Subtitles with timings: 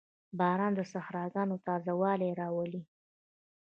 [0.39, 2.81] •باران د صحراګانو تازهوالی راولي.